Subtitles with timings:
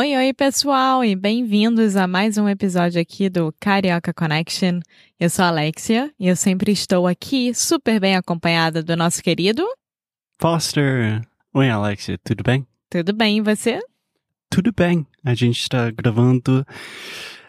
[0.00, 4.80] Oi, oi, pessoal, e bem-vindos a mais um episódio aqui do Carioca Connection.
[5.18, 9.62] Eu sou a Alexia e eu sempre estou aqui super bem acompanhada do nosso querido.
[10.40, 11.20] Foster!
[11.52, 12.66] Oi, Alexia, tudo bem?
[12.88, 13.78] Tudo bem, e você?
[14.48, 15.06] Tudo bem.
[15.22, 16.66] A gente está gravando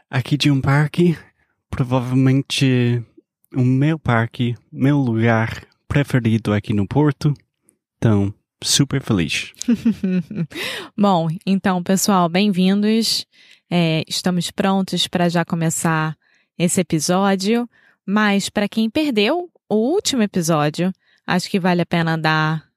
[0.10, 1.18] aqui de um parque,
[1.70, 3.02] provavelmente
[3.56, 7.34] o meu parque, meu lugar preferido aqui no Porto.
[7.96, 9.54] Então, super feliz.
[10.98, 13.26] Bom, então, pessoal, bem-vindos.
[13.70, 16.16] É, estamos prontos para já começar
[16.58, 17.70] esse episódio.
[18.06, 20.92] Mas para quem perdeu o último episódio,
[21.26, 22.70] acho que vale a pena dar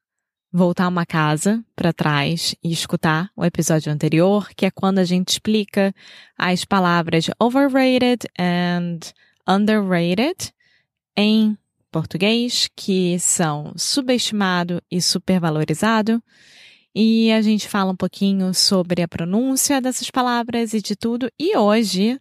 [0.53, 5.31] voltar uma casa para trás e escutar o episódio anterior, que é quando a gente
[5.31, 5.93] explica
[6.39, 9.01] as palavras overrated and
[9.49, 10.53] underrated
[11.17, 11.59] em
[11.95, 16.21] português, que são subestimado e supervalorizado.
[16.93, 21.31] E a gente fala um pouquinho sobre a pronúncia dessas palavras e de tudo.
[21.39, 22.21] E hoje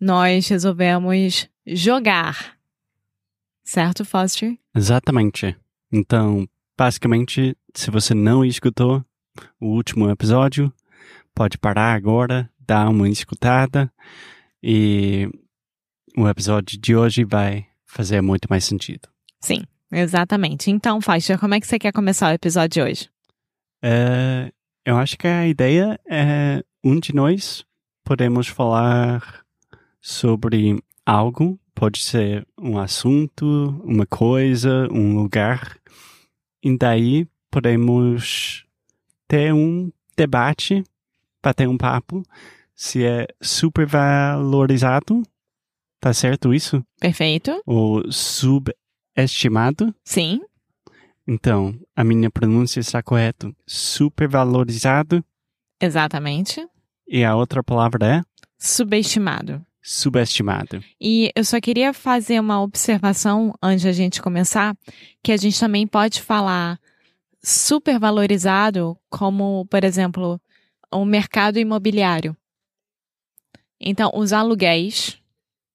[0.00, 2.56] nós resolvemos jogar.
[3.62, 4.58] Certo, Foster?
[4.74, 5.54] Exatamente.
[5.92, 6.48] Então,
[6.78, 9.04] basicamente, se você não escutou
[9.60, 10.72] o último episódio,
[11.34, 13.92] pode parar agora, dar uma escutada
[14.62, 15.28] e
[16.16, 19.08] o episódio de hoje vai fazer muito mais sentido.
[19.40, 19.62] Sim,
[19.92, 20.70] exatamente.
[20.70, 23.10] Então, Faixa, como é que você quer começar o episódio de hoje?
[23.82, 24.52] É,
[24.84, 27.64] eu acho que a ideia é um de nós
[28.04, 29.44] podemos falar
[30.00, 33.44] sobre algo, pode ser um assunto,
[33.84, 35.76] uma coisa, um lugar,
[36.62, 38.64] e daí podemos
[39.26, 40.84] ter um debate,
[41.42, 42.22] bater um papo,
[42.74, 45.22] se é supervalorizado,
[46.00, 46.82] tá certo isso?
[46.98, 47.60] Perfeito.
[47.66, 49.94] Ou subestimado?
[50.04, 50.40] Sim.
[51.26, 53.52] Então, a minha pronúncia está correta.
[53.66, 55.24] Supervalorizado.
[55.80, 56.66] Exatamente.
[57.06, 58.22] E a outra palavra é
[58.58, 59.64] Subestimado.
[59.82, 60.82] subestimado.
[61.00, 64.76] E eu só queria fazer uma observação antes da gente começar,
[65.22, 66.78] que a gente também pode falar
[67.42, 70.40] supervalorizado como, por exemplo,
[70.92, 72.36] o mercado imobiliário.
[73.80, 75.19] Então, os aluguéis,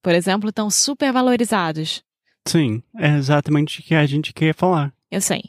[0.06, 2.04] por exemplo, estão supervalorizados.
[2.48, 4.94] Sim, é exatamente o que a gente quer falar.
[5.10, 5.46] Eu sei.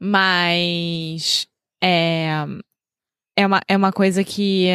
[0.00, 1.46] Mas
[1.84, 2.30] é,
[3.36, 4.68] é, uma, é uma coisa que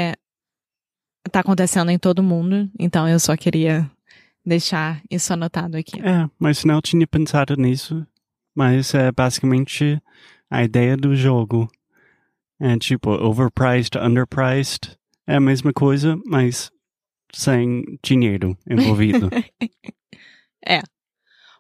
[1.32, 2.70] tá acontecendo em todo mundo.
[2.78, 3.90] Então eu só queria
[4.46, 6.00] deixar isso anotado aqui.
[6.00, 8.06] É, mas não tinha pensado nisso.
[8.54, 10.00] Mas é basicamente
[10.48, 11.68] a ideia do jogo.
[12.60, 14.96] É tipo, overpriced, underpriced.
[15.26, 16.72] É a mesma coisa, mas
[17.34, 19.30] sem dinheiro envolvido.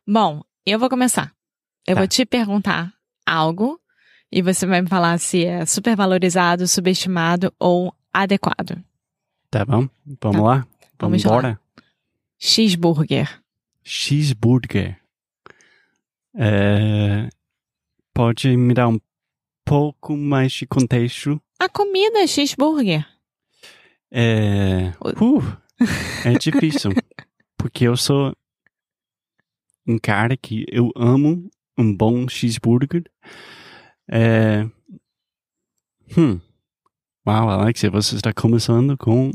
[0.07, 1.34] Bom, eu vou começar.
[1.88, 2.01] Eu Tá.
[2.01, 2.94] vou te perguntar
[3.25, 3.79] algo
[4.31, 8.84] e você vai me falar se é supervalorizado, subestimado ou adequado.
[9.50, 9.88] tá bom?
[10.22, 10.41] Vamos Tá.
[10.41, 10.56] lá?
[10.56, 10.67] Vamos
[11.00, 11.29] Vamos lá.
[11.31, 11.59] embora?
[12.40, 13.41] Cheeseburger.
[13.84, 15.00] Cheeseburger.
[16.35, 17.29] É,
[18.13, 19.00] pode me dar um
[19.63, 21.40] pouco mais de contexto?
[21.59, 23.05] A comida é cheeseburger.
[24.11, 25.57] É, uh,
[26.25, 26.91] é difícil.
[27.57, 28.35] porque eu sou
[29.88, 33.03] um cara que eu amo um bom cheeseburger.
[34.09, 34.63] É,
[36.17, 36.40] hum.
[37.25, 39.31] Uau, Alexia, você está começando com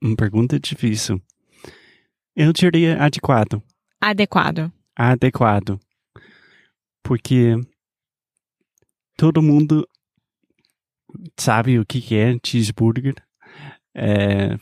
[0.00, 1.20] uma pergunta difícil.
[2.34, 3.62] Eu diria adequado.
[4.00, 4.72] Adequado.
[4.94, 5.80] adequado.
[7.02, 7.56] Porque
[9.16, 9.88] todo mundo
[11.36, 13.16] sabe o que é cheeseburger.
[13.94, 14.56] É,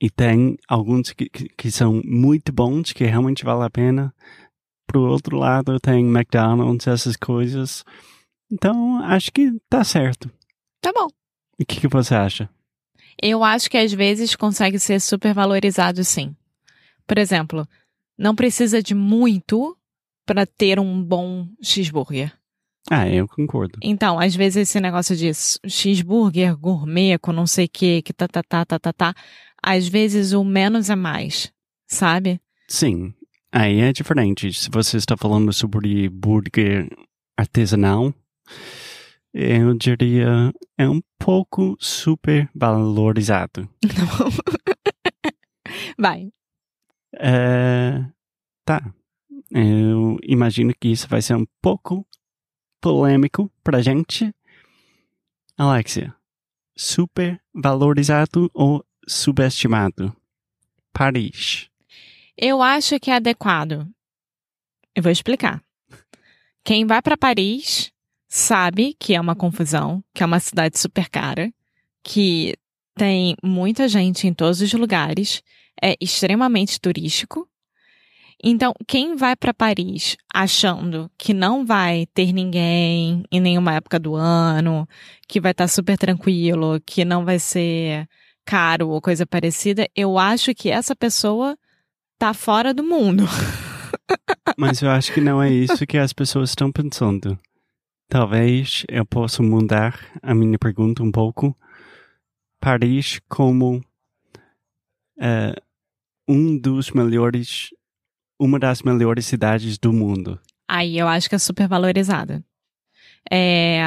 [0.00, 4.14] e tem alguns que, que, são muito bons, que realmente vale a pena.
[4.86, 7.84] Pro outro lado, tem McDonald's, essas coisas.
[8.52, 10.30] Então, acho que tá certo.
[10.80, 11.06] Tá bom.
[11.58, 12.48] O que, que você acha?
[13.20, 16.36] Eu acho que às vezes consegue ser super valorizado sim.
[17.06, 17.66] Por exemplo,
[18.18, 19.76] não precisa de muito
[20.26, 22.32] para ter um bom cheeseburger.
[22.90, 23.78] Ah, eu concordo.
[23.82, 25.30] Então, às vezes esse negócio de
[25.66, 29.14] cheeseburger gourmet com não sei o que, que tá, tá, tá, tá, tá, tá,
[29.62, 31.50] às vezes o menos é mais,
[31.86, 32.40] sabe?
[32.68, 33.14] Sim,
[33.50, 34.52] aí é diferente.
[34.52, 36.88] Se você está falando sobre burger
[37.38, 38.12] artesanal,
[39.32, 43.68] eu diria é um pouco super valorizado.
[45.98, 46.30] Vai.
[47.16, 48.04] É,
[48.64, 48.92] tá.
[49.50, 52.06] Eu imagino que isso vai ser um pouco
[52.84, 54.30] polêmico pra gente.
[55.56, 56.14] Alexia,
[56.76, 60.14] super valorizado ou subestimado?
[60.92, 61.70] Paris.
[62.36, 63.88] Eu acho que é adequado.
[64.94, 65.62] Eu vou explicar.
[66.62, 67.90] Quem vai para Paris
[68.28, 71.50] sabe que é uma confusão, que é uma cidade super cara,
[72.02, 72.54] que
[72.94, 75.42] tem muita gente em todos os lugares,
[75.82, 77.48] é extremamente turístico.
[78.42, 84.14] Então, quem vai para Paris achando que não vai ter ninguém em nenhuma época do
[84.14, 84.88] ano,
[85.28, 88.08] que vai estar tá super tranquilo, que não vai ser
[88.44, 91.56] caro ou coisa parecida, eu acho que essa pessoa
[92.18, 93.24] tá fora do mundo.
[94.58, 97.38] Mas eu acho que não é isso que as pessoas estão pensando.
[98.08, 101.56] Talvez eu possa mudar a minha pergunta um pouco.
[102.60, 103.78] Paris como
[105.18, 105.62] uh,
[106.28, 107.70] um dos melhores,
[108.38, 110.40] uma das melhores cidades do mundo.
[110.68, 112.44] Aí eu acho que é super valorizada.
[113.30, 113.82] É,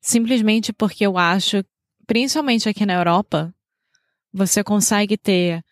[0.00, 1.64] simplesmente porque eu acho,
[2.06, 3.54] principalmente aqui na Europa,
[4.32, 5.64] você consegue ter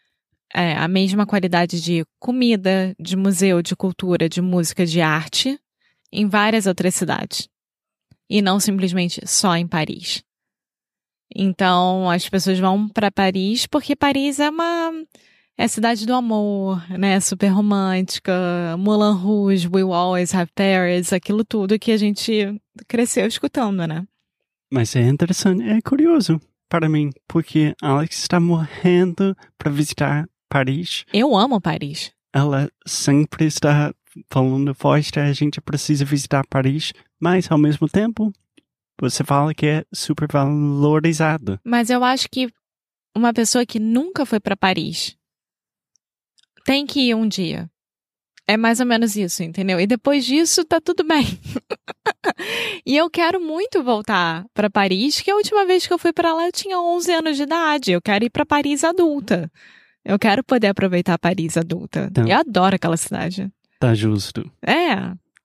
[0.55, 5.59] é, a mesma qualidade de comida, de museu, de cultura, de música, de arte
[6.13, 7.49] em várias outras cidades.
[8.29, 10.23] E não simplesmente só em Paris.
[11.35, 14.93] Então, as pessoas vão para Paris porque Paris é uma
[15.63, 17.21] é a cidade do amor, né?
[17.21, 18.33] Super romântica,
[18.77, 24.05] Moulin Rouge, We Will Always Have Paris, aquilo tudo que a gente cresceu escutando, né?
[24.73, 31.05] Mas é interessante, é curioso para mim, porque Alex está morrendo para visitar Paris.
[31.13, 32.11] Eu amo Paris.
[32.35, 33.95] Ela sempre está
[34.33, 38.33] falando, Foster, a gente precisa visitar Paris, mas ao mesmo tempo
[39.01, 41.61] você fala que é super valorizado.
[41.65, 42.53] Mas eu acho que
[43.17, 45.17] uma pessoa que nunca foi para Paris
[46.65, 47.71] tem que ir um dia.
[48.47, 49.81] É mais ou menos isso, entendeu?
[49.81, 51.25] E depois disso tá tudo bem.
[52.85, 56.35] e eu quero muito voltar para Paris, que a última vez que eu fui para
[56.35, 57.93] lá eu tinha 11 anos de idade.
[57.93, 59.51] Eu quero ir para Paris adulta.
[60.05, 62.09] Eu quero poder aproveitar Paris adulta.
[62.11, 63.49] Então, eu adoro aquela cidade.
[63.79, 64.51] Tá justo.
[64.67, 64.95] É.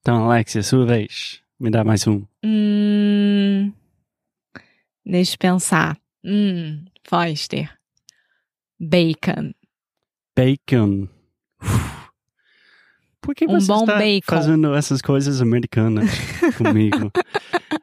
[0.00, 1.40] Então, Alexia, sua vez.
[1.58, 2.22] Me dá mais um.
[2.44, 3.72] Hum.
[5.06, 5.96] Deixa eu pensar.
[6.24, 7.70] Hum, Foster.
[8.78, 9.52] Bacon.
[10.38, 11.08] Bacon.
[13.20, 14.22] Por que um você está bacon.
[14.24, 16.08] fazendo essas coisas americanas
[16.56, 17.08] comigo?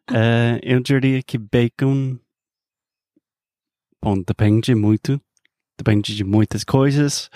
[0.10, 2.18] uh, eu diria que bacon.
[4.02, 5.20] Bom, depende muito.
[5.78, 7.30] Depende de muitas coisas.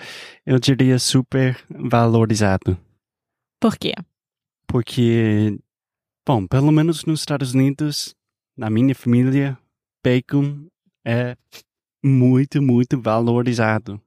[0.46, 2.78] Eu diria super valorizado.
[3.60, 3.92] Por quê?
[4.66, 5.58] Porque,
[6.26, 8.16] bom, pelo menos nos Estados Unidos,
[8.56, 9.58] na minha família,
[10.02, 10.66] bacon
[11.04, 11.36] é
[12.02, 14.00] muito, muito valorizado.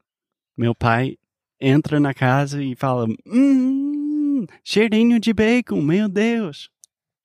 [0.57, 1.17] Meu pai
[1.59, 6.69] entra na casa e fala: Hum, cheirinho de bacon, meu Deus.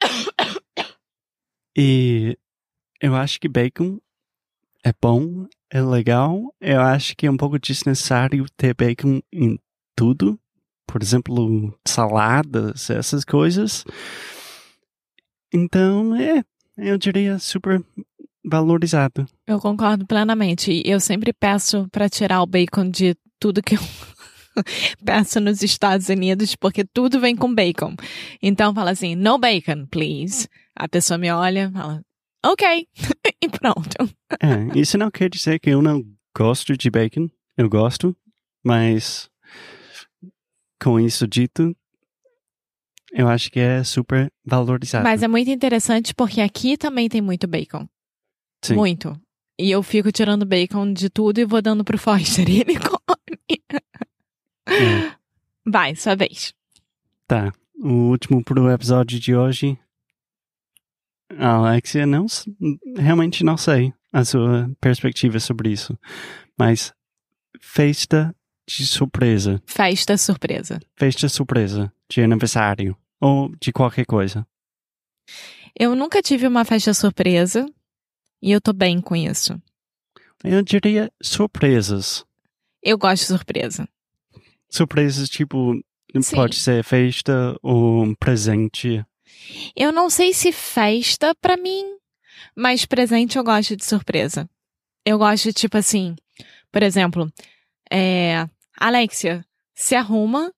[1.77, 2.39] e
[3.01, 3.99] eu acho que bacon
[4.85, 6.55] é bom, é legal.
[6.61, 9.59] Eu acho que é um pouco desnecessário ter bacon em
[9.95, 10.39] tudo.
[10.87, 13.85] Por exemplo, saladas, essas coisas.
[15.53, 16.43] Então, é,
[16.79, 17.85] eu diria super
[18.49, 19.27] valorizado.
[19.47, 20.83] Eu concordo plenamente.
[20.85, 23.81] Eu sempre peço para tirar o bacon de tudo que eu
[25.05, 27.95] peço nos Estados Unidos, porque tudo vem com bacon.
[28.43, 30.49] Então fala assim, no bacon, please.
[30.75, 32.03] A pessoa me olha, fala,
[32.45, 32.87] ok,
[33.43, 34.15] e pronto.
[34.41, 36.05] É, isso não quer dizer que eu não
[36.37, 37.29] gosto de bacon.
[37.57, 38.17] Eu gosto,
[38.65, 39.29] mas
[40.81, 41.77] com isso dito,
[43.13, 45.03] eu acho que é super valorizado.
[45.03, 47.89] Mas é muito interessante porque aqui também tem muito bacon.
[48.63, 48.75] Sim.
[48.75, 49.19] Muito.
[49.59, 53.63] E eu fico tirando bacon de tudo e vou dando pro Foster e ele come.
[54.69, 55.13] É.
[55.67, 56.55] Vai, sua vez.
[57.27, 57.53] Tá.
[57.81, 59.79] O último pro episódio de hoje.
[61.39, 62.27] A Alexia, não,
[62.97, 65.99] realmente não sei a sua perspectiva sobre isso.
[66.59, 66.93] Mas
[67.61, 68.35] festa
[68.67, 69.63] de surpresa.
[69.67, 70.81] Festa surpresa.
[70.97, 74.47] Festa surpresa de aniversário ou de qualquer coisa.
[75.79, 77.67] Eu nunca tive uma festa surpresa
[78.41, 79.61] e eu tô bem com isso.
[80.45, 82.25] Eu diria surpresas.
[82.83, 83.89] Eu gosto de surpresa.
[84.71, 85.75] Surpresas tipo
[86.21, 86.37] Sim.
[86.37, 89.05] Pode ser festa ou um presente.
[89.77, 91.85] Eu não sei se festa pra mim,
[92.57, 94.49] mas presente eu gosto de surpresa.
[95.05, 96.17] Eu gosto tipo assim,
[96.73, 97.31] por exemplo,
[97.91, 100.53] é, Alexia, se arruma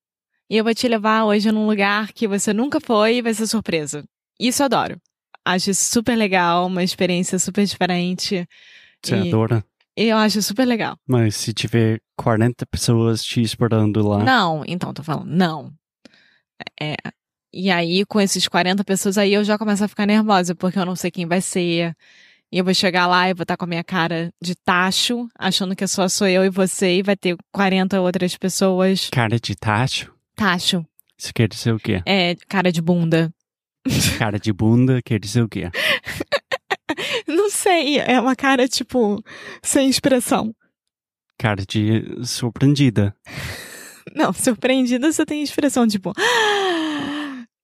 [0.49, 3.47] e eu vou te levar hoje num lugar que você nunca foi e vai ser
[3.47, 4.05] surpresa.
[4.39, 5.01] Isso eu adoro.
[5.55, 8.47] Acho super legal, uma experiência super diferente.
[9.03, 9.65] Você E- adora.
[9.97, 10.97] Eu acho super legal.
[11.07, 14.23] Mas se tiver 40 pessoas te esperando lá.
[14.23, 15.73] Não, então, tô falando, não.
[16.81, 16.95] É.
[17.53, 20.87] E aí, com esses 40 pessoas aí, eu já começo a ficar nervosa, porque eu
[20.87, 21.95] não sei quem vai ser.
[22.53, 25.75] E eu vou chegar lá e vou estar com a minha cara de tacho, achando
[25.77, 29.09] que só sou eu e você, e vai ter 40 outras pessoas.
[29.11, 30.13] Cara de tacho?
[30.37, 30.85] Tacho.
[31.19, 32.01] Isso quer dizer o quê?
[32.07, 33.33] É, cara de bunda.
[34.19, 35.71] Cara de bunda quer dizer o quê?
[37.27, 39.23] Não sei, é uma cara, tipo,
[39.63, 40.55] sem expressão.
[41.39, 43.15] Cara de surpreendida.
[44.15, 46.13] Não, surpreendida você tem expressão, tipo.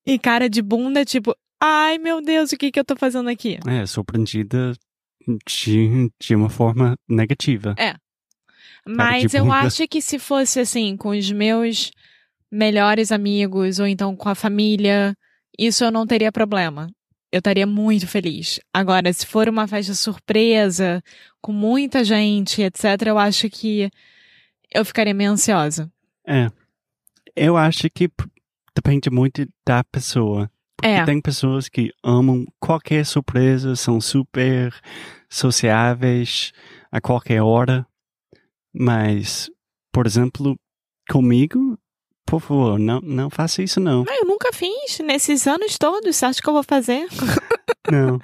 [0.08, 3.58] E cara de bunda, tipo, ai meu Deus, o que que eu tô fazendo aqui?
[3.66, 4.72] É, surpreendida
[5.44, 7.74] de, de uma forma negativa.
[8.86, 11.90] Mas de eu acho que se fosse assim, com os meus
[12.50, 15.16] melhores amigos, ou então com a família,
[15.58, 16.88] isso eu não teria problema.
[17.32, 18.60] Eu estaria muito feliz.
[18.72, 21.02] Agora, se for uma festa surpresa,
[21.40, 23.90] com muita gente, etc., eu acho que
[24.72, 25.90] eu ficaria meio ansiosa.
[26.26, 26.50] É.
[27.34, 28.08] Eu acho que
[28.74, 30.50] depende muito da pessoa.
[30.76, 31.04] Porque É.
[31.04, 34.72] tem pessoas que amam qualquer surpresa, são super
[35.28, 36.52] sociáveis
[36.92, 37.86] a qualquer hora.
[38.74, 39.50] Mas,
[39.92, 40.56] por exemplo,
[41.10, 41.78] comigo,
[42.26, 44.04] por favor, não, não faça isso não.
[44.04, 46.16] Mas eu nunca fiz nesses anos todos.
[46.16, 47.06] Você acha que eu vou fazer?
[47.90, 48.18] Não.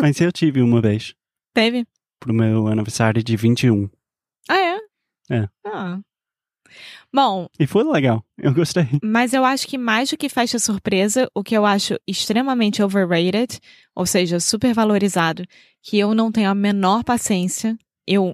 [0.00, 1.12] Mas eu tive uma vez,
[1.52, 1.84] Teve.
[2.20, 3.90] pro meu aniversário de 21.
[4.48, 4.78] Ah, é?
[5.30, 5.48] É.
[5.66, 5.98] Ah.
[7.12, 8.24] Bom, E foi legal.
[8.36, 8.86] Eu gostei.
[9.02, 13.58] Mas eu acho que mais do que festa surpresa, o que eu acho extremamente overrated,
[13.96, 15.42] ou seja, super valorizado,
[15.82, 18.32] que eu não tenho a menor paciência, eu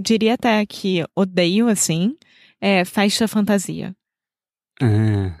[0.00, 2.16] diria até que odeio assim,
[2.60, 3.94] é festa fantasia.
[4.82, 5.36] Ah,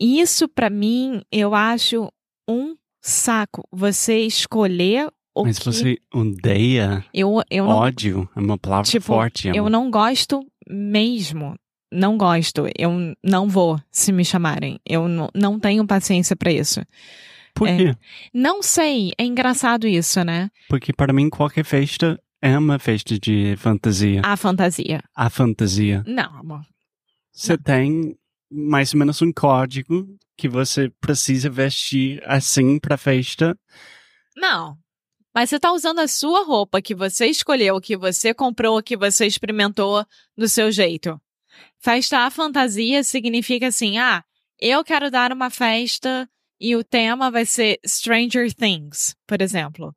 [0.00, 2.10] Isso pra mim, eu acho
[2.48, 3.66] um saco.
[3.72, 8.28] Você escolher o mas que você odeia eu eu não ódio?
[8.34, 9.48] É uma palavra Tipo, forte.
[9.48, 11.54] é eu não gosto mesmo.
[11.92, 12.66] Não gosto.
[12.78, 14.78] Eu não vou se me chamarem.
[14.86, 16.80] Eu não, não tenho paciência pra isso.
[17.54, 17.76] Por é.
[17.76, 17.96] quê?
[18.32, 20.50] Não sei, é engraçado isso, né?
[20.68, 24.20] Porque para mim qualquer festa é uma festa de fantasia.
[24.24, 25.02] A fantasia.
[25.14, 26.04] A fantasia.
[26.06, 26.60] Não, amor.
[27.32, 28.16] Você tem
[28.50, 33.56] mais ou menos um código que você precisa vestir assim pra festa.
[34.36, 34.76] Não.
[35.34, 39.26] Mas você tá usando a sua roupa que você escolheu, que você comprou, que você
[39.26, 40.04] experimentou
[40.36, 41.20] do seu jeito.
[41.78, 44.24] Festa à fantasia significa assim: ah,
[44.58, 46.28] eu quero dar uma festa
[46.60, 49.94] e o tema vai ser Stranger Things, por exemplo.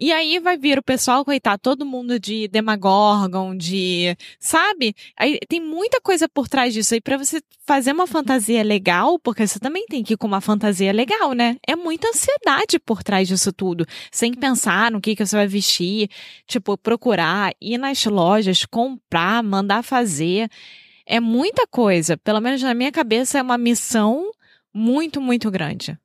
[0.00, 4.16] E aí vai vir o pessoal, coitado, todo mundo de Demagorgon, de.
[4.40, 4.92] Sabe?
[5.16, 9.46] Aí tem muita coisa por trás disso aí pra você fazer uma fantasia legal, porque
[9.46, 11.56] você também tem que ir com uma fantasia legal, né?
[11.66, 13.86] É muita ansiedade por trás disso tudo.
[14.10, 16.10] Sem pensar no que, que você vai vestir,
[16.44, 20.48] tipo, procurar, ir nas lojas, comprar, mandar fazer.
[21.06, 22.16] É muita coisa.
[22.16, 24.32] Pelo menos na minha cabeça é uma missão
[24.72, 25.96] muito, muito grande.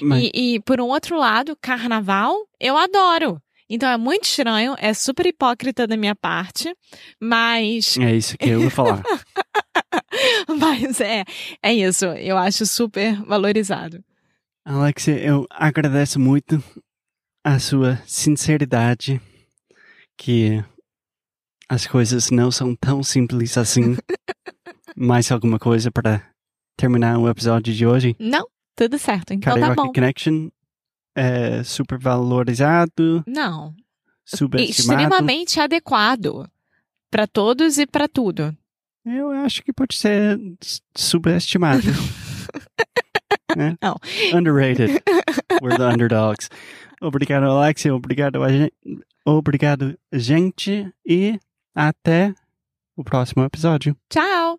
[0.00, 3.40] Mas E, e, por um outro lado, carnaval, eu adoro.
[3.68, 6.72] Então é muito estranho, é super hipócrita da minha parte,
[7.20, 9.02] mas, é isso que eu vou falar.
[10.60, 11.24] mas é,
[11.62, 12.04] é isso.
[12.04, 14.04] Eu acho super valorizado.
[14.64, 16.62] Alexia, eu agradeço muito
[17.44, 19.20] a sua sinceridade,
[20.16, 20.64] que
[21.68, 23.96] as coisas não são tão simples assim.
[24.96, 26.22] Mais alguma coisa para
[26.76, 28.16] terminar o episódio de hoje?
[28.18, 29.32] Não, tudo certo.
[29.32, 29.92] Então Carioca tá bom.
[29.92, 30.48] Connection
[31.16, 33.74] é super valorizado, Não,
[34.24, 35.02] subestimado.
[35.02, 36.48] extremamente adequado
[37.10, 38.54] para todos e para tudo.
[39.04, 40.38] Eu acho que pode ser
[40.94, 41.82] subestimado.
[43.56, 43.76] né?
[43.80, 43.96] Não.
[44.34, 45.02] Underrated.
[45.62, 46.50] We're the underdogs.
[47.00, 47.94] Obrigado, Alexia.
[47.94, 48.74] Obrigado, a gente.
[49.24, 50.92] Obrigado, gente.
[51.06, 51.38] E
[51.74, 52.34] até
[52.96, 53.96] o próximo episódio.
[54.10, 54.58] Tchau.